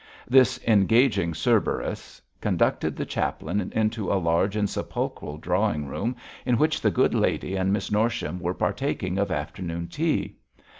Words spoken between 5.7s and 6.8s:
room in